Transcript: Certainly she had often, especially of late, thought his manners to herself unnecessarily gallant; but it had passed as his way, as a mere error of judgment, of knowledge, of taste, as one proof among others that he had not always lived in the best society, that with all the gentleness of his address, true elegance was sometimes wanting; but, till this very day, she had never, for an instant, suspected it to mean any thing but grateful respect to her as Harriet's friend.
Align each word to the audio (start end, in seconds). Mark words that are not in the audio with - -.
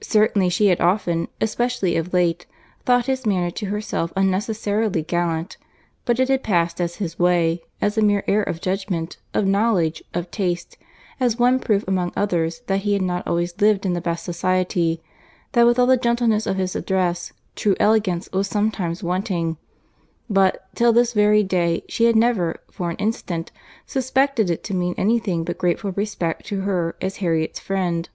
Certainly 0.00 0.50
she 0.50 0.68
had 0.68 0.80
often, 0.80 1.26
especially 1.40 1.96
of 1.96 2.12
late, 2.14 2.46
thought 2.86 3.06
his 3.06 3.26
manners 3.26 3.54
to 3.54 3.66
herself 3.66 4.12
unnecessarily 4.14 5.02
gallant; 5.02 5.56
but 6.04 6.20
it 6.20 6.28
had 6.28 6.44
passed 6.44 6.80
as 6.80 6.94
his 6.98 7.18
way, 7.18 7.64
as 7.80 7.98
a 7.98 8.00
mere 8.00 8.22
error 8.28 8.44
of 8.44 8.60
judgment, 8.60 9.16
of 9.34 9.44
knowledge, 9.44 10.00
of 10.14 10.30
taste, 10.30 10.78
as 11.18 11.36
one 11.36 11.58
proof 11.58 11.82
among 11.88 12.12
others 12.14 12.60
that 12.68 12.82
he 12.82 12.92
had 12.92 13.02
not 13.02 13.26
always 13.26 13.60
lived 13.60 13.84
in 13.84 13.92
the 13.92 14.00
best 14.00 14.24
society, 14.24 15.02
that 15.50 15.66
with 15.66 15.80
all 15.80 15.86
the 15.86 15.96
gentleness 15.96 16.46
of 16.46 16.56
his 16.58 16.76
address, 16.76 17.32
true 17.56 17.74
elegance 17.80 18.28
was 18.32 18.46
sometimes 18.46 19.02
wanting; 19.02 19.56
but, 20.30 20.64
till 20.76 20.92
this 20.92 21.12
very 21.12 21.42
day, 21.42 21.82
she 21.88 22.04
had 22.04 22.14
never, 22.14 22.60
for 22.70 22.88
an 22.88 22.96
instant, 22.98 23.50
suspected 23.84 24.48
it 24.48 24.62
to 24.62 24.74
mean 24.76 24.94
any 24.96 25.18
thing 25.18 25.42
but 25.42 25.58
grateful 25.58 25.90
respect 25.96 26.46
to 26.46 26.60
her 26.60 26.94
as 27.02 27.16
Harriet's 27.16 27.58
friend. 27.58 28.10